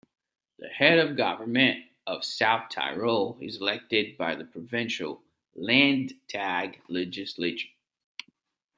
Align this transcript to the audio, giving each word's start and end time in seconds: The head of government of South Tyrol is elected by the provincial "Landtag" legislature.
The 0.57 0.67
head 0.67 0.97
of 0.97 1.15
government 1.15 1.85
of 2.07 2.25
South 2.25 2.71
Tyrol 2.71 3.37
is 3.39 3.57
elected 3.57 4.17
by 4.17 4.33
the 4.33 4.43
provincial 4.45 5.21
"Landtag" 5.53 6.81
legislature. 6.87 7.69